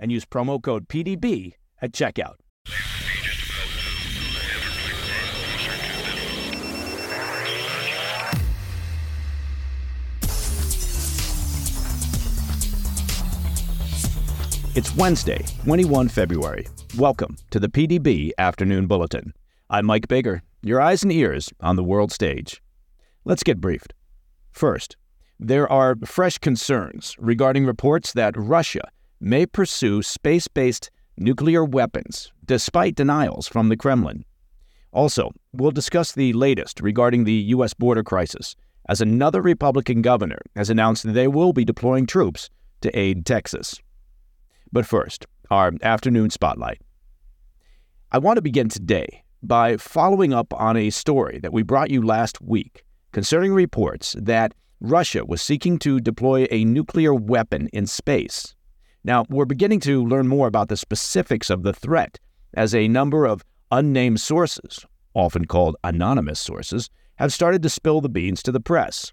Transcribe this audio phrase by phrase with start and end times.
[0.00, 2.36] and use promo code PDB at checkout.
[14.72, 16.66] It's Wednesday, 21 February.
[16.96, 19.34] Welcome to the PDB Afternoon Bulletin.
[19.68, 22.62] I'm Mike Baker, your eyes and ears on the world stage.
[23.24, 23.94] Let's get briefed.
[24.52, 24.96] First,
[25.38, 32.94] there are fresh concerns regarding reports that Russia may pursue space based nuclear weapons, despite
[32.94, 34.24] denials from the Kremlin.
[34.92, 37.74] Also, we'll discuss the latest regarding the U.S.
[37.74, 38.56] border crisis,
[38.88, 43.78] as another Republican governor has announced that they will be deploying troops to aid Texas.
[44.72, 46.80] But first, our afternoon spotlight.
[48.10, 52.02] I want to begin today by following up on a story that we brought you
[52.02, 58.54] last week concerning reports that Russia was seeking to deploy a nuclear weapon in space.
[59.02, 62.18] Now, we're beginning to learn more about the specifics of the threat
[62.54, 64.84] as a number of unnamed sources,
[65.14, 69.12] often called anonymous sources, have started to spill the beans to the press.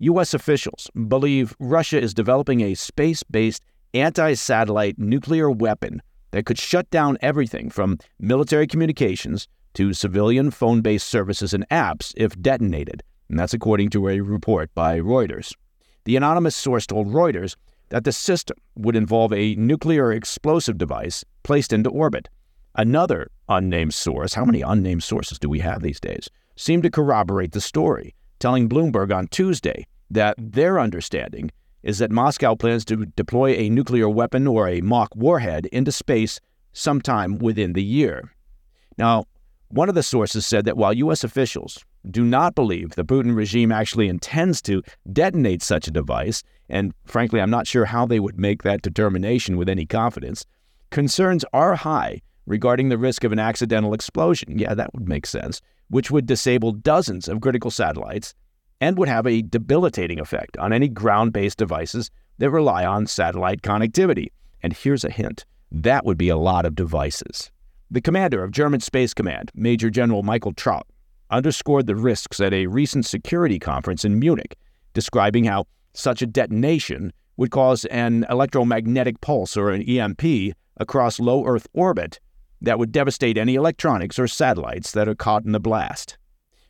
[0.00, 0.34] U.S.
[0.34, 3.62] officials believe Russia is developing a space based
[3.94, 10.80] anti satellite nuclear weapon that could shut down everything from military communications to civilian phone
[10.80, 13.02] based services and apps if detonated.
[13.28, 15.52] And that's according to a report by Reuters.
[16.04, 17.56] The anonymous source told Reuters
[17.90, 22.28] that the system would involve a nuclear explosive device placed into orbit.
[22.74, 27.52] Another unnamed source, how many unnamed sources do we have these days, seemed to corroborate
[27.52, 31.50] the story, telling Bloomberg on Tuesday that their understanding
[31.82, 36.40] is that Moscow plans to deploy a nuclear weapon or a mock warhead into space
[36.72, 38.32] sometime within the year.
[38.96, 39.24] Now,
[39.68, 41.24] one of the sources said that while U.S.
[41.24, 44.82] officials do not believe the Putin regime actually intends to
[45.12, 49.56] detonate such a device, and frankly, I'm not sure how they would make that determination
[49.56, 50.44] with any confidence.
[50.90, 54.58] Concerns are high regarding the risk of an accidental explosion.
[54.58, 58.34] Yeah, that would make sense, which would disable dozens of critical satellites
[58.80, 63.62] and would have a debilitating effect on any ground based devices that rely on satellite
[63.62, 64.28] connectivity.
[64.62, 67.50] And here's a hint that would be a lot of devices.
[67.90, 70.86] The commander of German Space Command, Major General Michael Traut,
[71.30, 74.56] underscored the risks at a recent security conference in Munich,
[74.94, 81.46] describing how such a detonation would cause an electromagnetic pulse or an EMP across low
[81.46, 82.20] Earth orbit
[82.60, 86.18] that would devastate any electronics or satellites that are caught in the blast.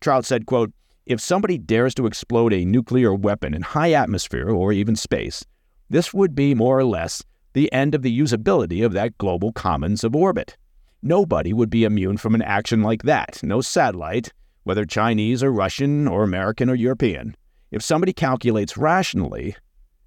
[0.00, 0.72] Traut said, quote,
[1.06, 5.44] if somebody dares to explode a nuclear weapon in high atmosphere or even space,
[5.88, 7.22] this would be more or less
[7.52, 10.56] the end of the usability of that global commons of orbit.
[11.02, 13.40] Nobody would be immune from an action like that.
[13.42, 14.32] No satellite,
[14.64, 17.36] whether Chinese or Russian or American or European.
[17.70, 19.56] If somebody calculates rationally,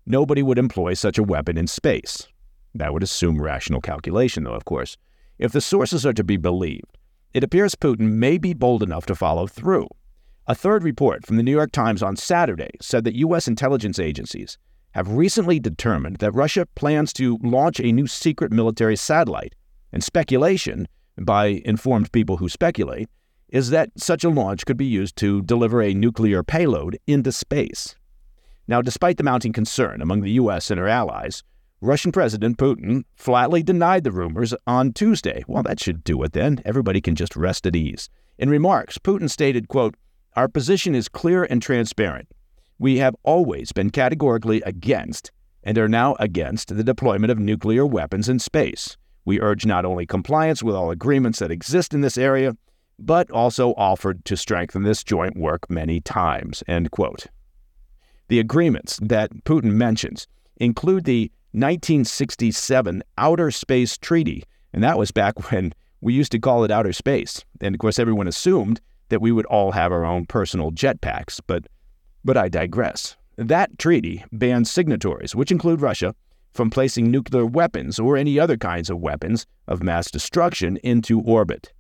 [0.06, 2.28] nobody would employ such a weapon in space.
[2.76, 4.98] That would assume rational calculation, though, of course.
[5.40, 6.98] If the sources are to be believed,
[7.34, 9.88] it appears Putin may be bold enough to follow through.
[10.46, 13.48] A third report from the New York Times on Saturday said that U.S.
[13.48, 14.58] intelligence agencies
[14.92, 19.56] have recently determined that Russia plans to launch a new secret military satellite,
[19.92, 20.88] and speculation,
[21.18, 23.10] by informed people who speculate,
[23.54, 27.96] is that such a launch could be used to deliver a nuclear payload into space.
[28.68, 30.72] Now, despite the mounting concern among the U.S.
[30.72, 31.44] and her allies,
[31.80, 35.44] Russian President Putin flatly denied the rumors on Tuesday.
[35.48, 36.64] Well, that should do it then.
[36.66, 38.10] Everybody can just rest at ease.
[38.40, 39.96] In remarks, Putin stated, quote,
[40.36, 42.30] Our position is clear and transparent.
[42.80, 48.28] We have always been categorically against and are now against the deployment of nuclear weapons
[48.28, 48.98] in space.
[49.26, 52.58] We urge not only compliance with all agreements that exist in this area,
[53.00, 56.64] but also offered to strengthen this joint work many times.
[56.68, 57.28] End quote.
[58.28, 64.44] The agreements that Putin mentions include the 1967 Outer Space Treaty
[64.74, 67.46] And that was back when we used to call it outer space.
[67.62, 71.40] And of course, everyone assumed that we would all have our own personal jetpacks.
[71.46, 71.68] But,
[72.26, 73.16] but I digress.
[73.38, 76.16] That treaty bans signatories, which include Russia,
[76.54, 81.72] from placing nuclear weapons or any other kinds of weapons of mass destruction into orbit.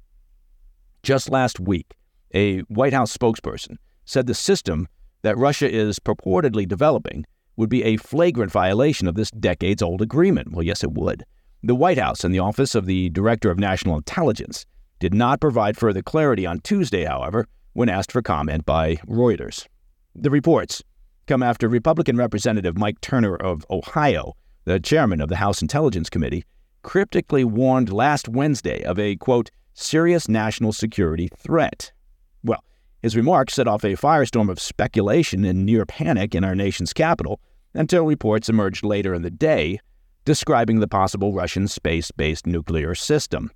[1.03, 1.95] Just last week,
[2.33, 4.87] a White House spokesperson said the system
[5.21, 7.25] that Russia is purportedly developing
[7.57, 10.53] would be a flagrant violation of this decades old agreement.
[10.53, 11.25] Well, yes, it would.
[11.61, 14.65] The White House and the Office of the Director of National Intelligence
[14.99, 19.67] did not provide further clarity on Tuesday, however, when asked for comment by Reuters.
[20.15, 20.81] The reports
[21.27, 26.45] come after Republican Representative Mike Turner of Ohio, the chairman of the House Intelligence Committee,
[26.81, 31.91] cryptically warned last Wednesday of a, quote, serious national security threat.
[32.43, 32.63] Well,
[33.01, 37.39] his remarks set off a firestorm of speculation and near panic in our nation's capital
[37.73, 39.79] until reports emerged later in the day
[40.25, 43.51] describing the possible Russian space based nuclear system.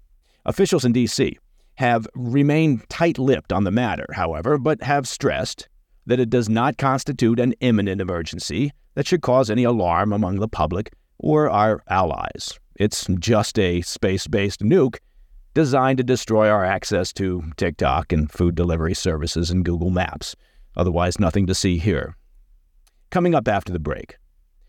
[0.45, 1.37] Officials in D.C.
[1.75, 5.67] have remained tight lipped on the matter, however, but have stressed
[6.05, 10.47] that it does not constitute an imminent emergency that should cause any alarm among the
[10.47, 12.59] public or our allies.
[12.75, 14.97] It's just a space based nuke
[15.57, 20.35] designed to destroy our access to TikTok and food delivery services and Google Maps.
[20.75, 22.15] Otherwise, nothing to see here.
[23.09, 24.17] Coming up after the break,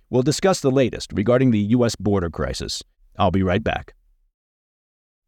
[0.08, 1.94] we'll discuss the latest regarding the U.S.
[1.94, 2.82] border crisis.
[3.18, 3.92] I'll be right back.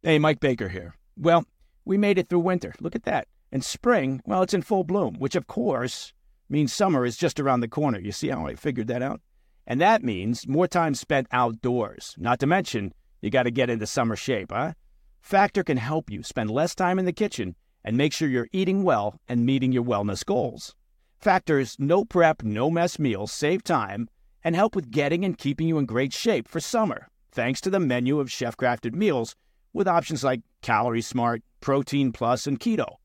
[0.01, 0.95] Hey, Mike Baker here.
[1.15, 1.45] Well,
[1.85, 2.73] we made it through winter.
[2.79, 3.27] Look at that.
[3.51, 6.11] And spring, well, it's in full bloom, which of course
[6.49, 7.99] means summer is just around the corner.
[7.99, 9.21] You see how I figured that out?
[9.67, 12.15] And that means more time spent outdoors.
[12.17, 14.73] Not to mention, you got to get into summer shape, huh?
[15.21, 18.83] Factor can help you spend less time in the kitchen and make sure you're eating
[18.83, 20.75] well and meeting your wellness goals.
[21.19, 24.09] Factor's no prep, no mess meals save time
[24.43, 27.79] and help with getting and keeping you in great shape for summer, thanks to the
[27.79, 29.35] menu of chef crafted meals
[29.71, 32.95] with options like Calorie Smart, Protein Plus, and Keto.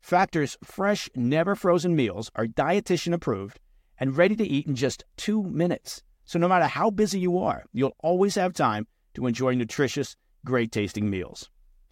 [0.00, 3.60] Factor's fresh, never frozen meals are dietitian approved
[3.98, 6.02] and ready to eat in just two minutes.
[6.24, 10.72] So no matter how busy you are, you'll always have time to enjoy nutritious, great
[10.72, 11.48] tasting meals.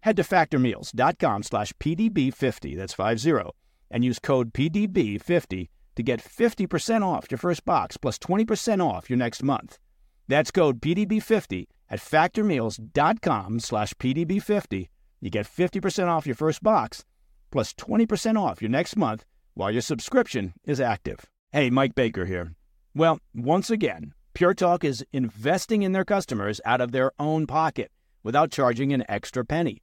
[0.00, 3.50] Head to factormeals.com slash PDB50, that's 50,
[3.90, 9.16] and use code PDB50 to get 50% off your first box plus 20% off your
[9.16, 9.78] next month.
[10.28, 14.88] That's code PDB50 at factormeals.com slash PDB50.
[15.20, 17.04] You get 50% off your first box
[17.50, 19.24] plus 20% off your next month
[19.54, 21.26] while your subscription is active.
[21.50, 22.54] Hey, Mike Baker here.
[22.94, 27.90] Well, once again, Pure Talk is investing in their customers out of their own pocket
[28.22, 29.82] without charging an extra penny.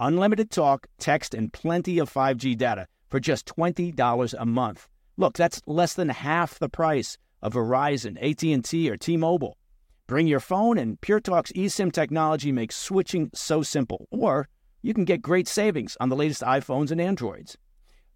[0.00, 4.88] unlimited talk, text, and plenty of 5G data for just $20 a month.
[5.16, 9.56] Look, that's less than half the price of Verizon, AT&T, or T-Mobile.
[10.06, 14.08] Bring your phone and PureTalk's eSIM technology makes switching so simple.
[14.10, 14.48] Or
[14.82, 17.56] you can get great savings on the latest iPhones and Androids.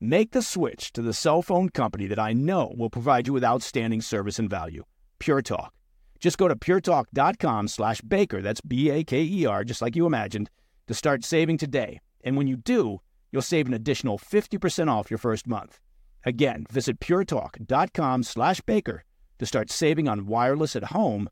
[0.01, 3.45] Make the switch to the cell phone company that I know will provide you with
[3.45, 4.85] outstanding service and value.
[5.19, 5.73] Pure Talk.
[6.19, 10.51] Just go to puretalk.com slash baker, that's B-A-K-E-R, just like you imagined,
[10.87, 12.01] to start saving today.
[12.23, 13.01] And when you do,
[13.33, 15.81] you'll save an additional 50% off your first month.
[16.25, 19.05] Again, visit puretalk.com slash baker
[19.39, 21.29] to start saving on wireless at home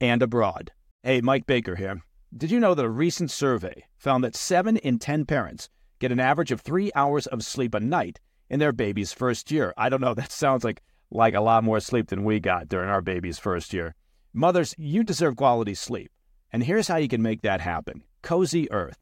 [0.00, 0.72] and abroad.
[1.02, 2.02] Hey, Mike Baker here.
[2.36, 5.68] Did you know that a recent survey found that 7 in 10 parents
[6.00, 8.20] get an average of 3 hours of sleep a night
[8.50, 9.72] in their baby's first year?
[9.76, 12.90] I don't know, that sounds like like a lot more sleep than we got during
[12.90, 13.94] our baby's first year.
[14.32, 16.10] Mothers, you deserve quality sleep.
[16.52, 18.02] And here's how you can make that happen.
[18.24, 18.96] Cozy Earth.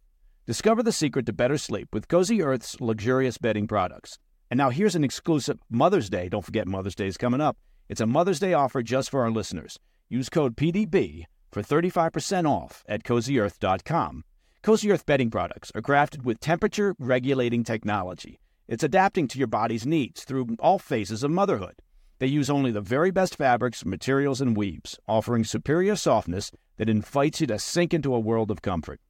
[0.48, 4.18] Discover the secret to better sleep with Cozy Earth's luxurious bedding products.
[4.50, 6.28] And now here's an exclusive Mother's Day.
[6.28, 7.56] Don't forget Mother's Day is coming up.
[7.88, 9.78] It's a Mother's Day offer just for our listeners.
[10.08, 14.24] Use code PDB for 35% off at cozyearth.com.
[14.64, 18.40] Cozy Earth bedding products are crafted with temperature regulating technology.
[18.66, 21.76] It's adapting to your body's needs through all phases of motherhood.
[22.18, 27.40] They use only the very best fabrics, materials, and weaves, offering superior softness that invites
[27.40, 29.00] you to sink into a world of comfort.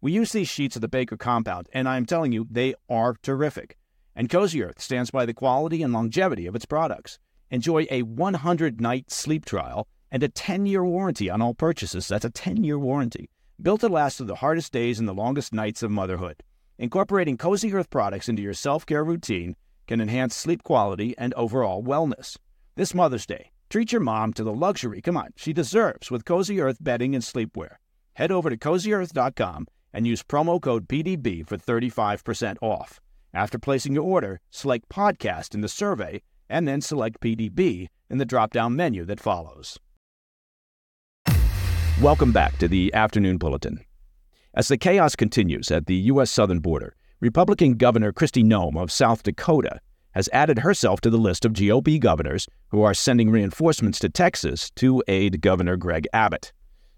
[0.00, 3.16] We use these sheets of the Baker compound, and I am telling you, they are
[3.20, 3.76] terrific.
[4.14, 7.18] And Cozy Earth stands by the quality and longevity of its products.
[7.50, 12.06] Enjoy a 100 night sleep trial and a 10 year warranty on all purchases.
[12.06, 13.28] That's a 10 year warranty.
[13.60, 16.44] Built to last through the hardest days and the longest nights of motherhood.
[16.78, 19.56] Incorporating Cozy Earth products into your self care routine
[19.88, 22.36] can enhance sleep quality and overall wellness.
[22.76, 26.60] This Mother's Day, treat your mom to the luxury, come on, she deserves with Cozy
[26.60, 27.78] Earth bedding and sleepwear.
[28.14, 33.00] Head over to cozyearth.com and use promo code PDB for 35% off.
[33.34, 38.24] After placing your order, select podcast in the survey and then select PDB in the
[38.24, 39.78] drop down menu that follows.
[42.00, 43.80] Welcome back to the Afternoon Bulletin.
[44.54, 46.30] As the chaos continues at the U.S.
[46.30, 49.80] southern border, Republican Governor Kristi Noem of South Dakota
[50.12, 54.70] has added herself to the list of GOP governors who are sending reinforcements to Texas
[54.76, 56.52] to aid Governor Greg Abbott.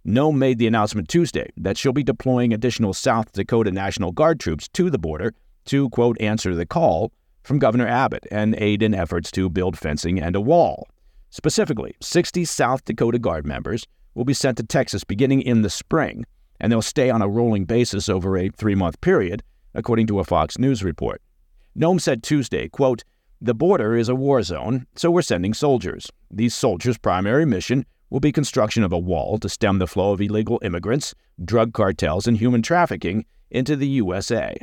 [0.06, 4.66] Noem made the announcement Tuesday that she'll be deploying additional South Dakota National Guard troops
[4.68, 5.34] to the border
[5.66, 10.18] to, quote, answer the call from Governor Abbott and aid in efforts to build fencing
[10.18, 10.88] and a wall.
[11.28, 16.24] Specifically, 60 South Dakota Guard members will be sent to Texas beginning in the spring,
[16.58, 19.42] and they'll stay on a rolling basis over a three month period,
[19.74, 21.20] according to a Fox News report.
[21.78, 23.04] Noem said Tuesday, quote,
[23.40, 26.10] The border is a war zone, so we're sending soldiers.
[26.30, 30.20] These soldiers' primary mission will be construction of a wall to stem the flow of
[30.20, 34.56] illegal immigrants, drug cartels, and human trafficking into the USA.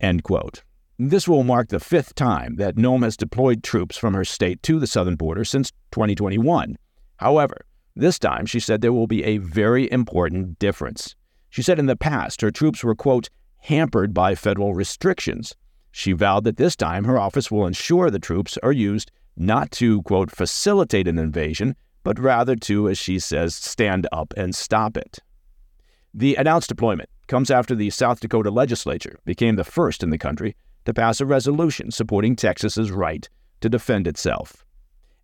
[0.00, 0.62] End quote.
[0.98, 4.78] This will mark the fifth time that Noem has deployed troops from her state to
[4.78, 6.76] the southern border since 2021.
[7.16, 7.66] However,
[7.96, 11.14] this time she said there will be a very important difference.
[11.50, 13.28] She said in the past her troops were, quote,
[13.58, 15.54] hampered by federal restrictions.
[15.90, 20.02] She vowed that this time her office will ensure the troops are used not to,
[20.02, 25.18] quote, facilitate an invasion, but rather to, as she says, stand up and stop it.
[26.14, 30.54] The announced deployment comes after the South Dakota legislature became the first in the country
[30.84, 33.28] to pass a resolution supporting Texas's right
[33.60, 34.64] to defend itself.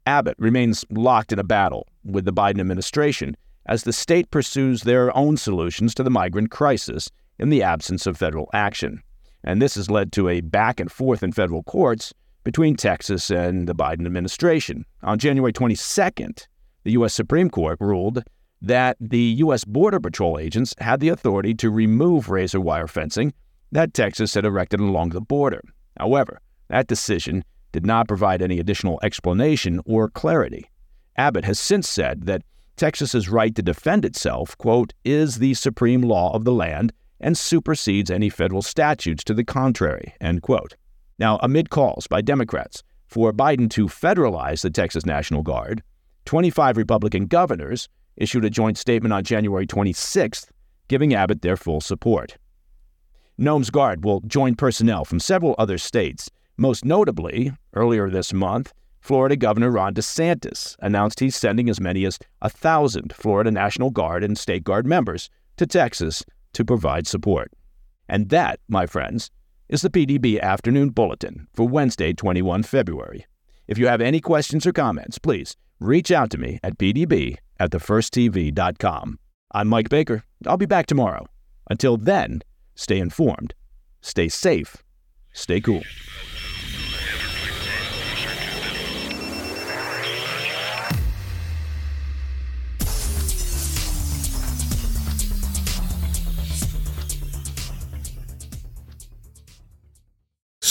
[0.06, 5.14] Abbott remains locked in a battle with the Biden administration as the state pursues their
[5.14, 9.02] own solutions to the migrant crisis in the absence of federal action.
[9.44, 13.68] And this has led to a back and forth in federal courts between Texas and
[13.68, 14.86] the Biden administration.
[15.02, 16.46] On January 22nd,
[16.84, 17.14] the U.S.
[17.14, 18.24] Supreme Court ruled
[18.60, 19.64] that the U.S.
[19.64, 23.32] Border Patrol agents had the authority to remove razor wire fencing
[23.72, 25.62] that Texas had erected along the border.
[25.98, 30.70] However, that decision did not provide any additional explanation or clarity.
[31.16, 32.42] Abbott has since said that
[32.76, 38.10] Texas's right to defend itself, quote, is the supreme law of the land and supersedes
[38.10, 40.76] any federal statutes to the contrary, end quote.
[41.18, 45.82] Now, amid calls by Democrats for Biden to federalize the Texas National Guard,
[46.28, 50.50] 25 Republican governors issued a joint statement on January 26th
[50.86, 52.36] giving Abbott their full support.
[53.38, 56.28] Noem's Guard will join personnel from several other states.
[56.58, 62.18] Most notably, earlier this month, Florida Governor Ron DeSantis announced he's sending as many as
[62.42, 67.50] a thousand Florida National Guard and State Guard members to Texas to provide support.
[68.06, 69.30] And that, my friends,
[69.70, 73.24] is the PDB Afternoon Bulletin for Wednesday, 21 February.
[73.66, 77.70] If you have any questions or comments, please reach out to me at pdb at
[77.70, 79.18] thefirsttv.com.
[79.52, 80.24] I'm Mike Baker.
[80.46, 81.26] I'll be back tomorrow.
[81.70, 82.42] Until then,
[82.74, 83.54] stay informed,
[84.00, 84.78] stay safe,
[85.32, 85.82] stay cool.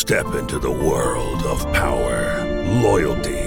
[0.07, 2.45] Step into the world of power,
[2.81, 3.47] loyalty,